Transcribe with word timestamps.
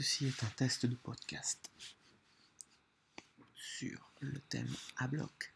Ceci 0.00 0.28
est 0.28 0.44
un 0.44 0.50
test 0.56 0.86
de 0.86 0.94
podcast 0.94 1.70
sur 3.54 4.14
le 4.20 4.40
thème 4.48 4.74
à 4.96 5.06
bloc. 5.06 5.52